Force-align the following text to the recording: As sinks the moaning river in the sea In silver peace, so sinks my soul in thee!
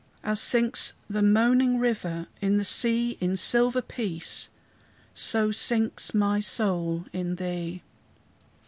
As 0.23 0.41
sinks 0.41 0.95
the 1.07 1.21
moaning 1.21 1.77
river 1.77 2.25
in 2.41 2.57
the 2.57 2.65
sea 2.65 3.19
In 3.21 3.37
silver 3.37 3.83
peace, 3.83 4.49
so 5.13 5.51
sinks 5.51 6.11
my 6.15 6.39
soul 6.39 7.05
in 7.13 7.35
thee! 7.35 7.83